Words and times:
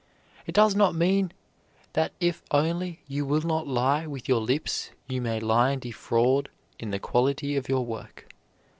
It 0.47 0.55
does 0.55 0.75
not 0.75 0.95
mean 0.95 1.31
that 1.93 2.11
if 2.19 2.41
only 2.49 3.01
you 3.05 3.23
will 3.23 3.41
not 3.43 3.67
lie 3.67 4.07
with 4.07 4.27
your 4.27 4.41
lips 4.41 4.89
you 5.07 5.21
may 5.21 5.39
lie 5.39 5.69
and 5.69 5.79
defraud 5.83 6.49
in 6.79 6.89
the 6.89 6.97
quality 6.97 7.55
of 7.55 7.69
your 7.69 7.85
work. 7.85 8.33